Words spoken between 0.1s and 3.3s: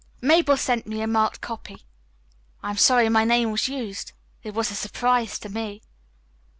"Mabel sent me a marked copy. I am sorry my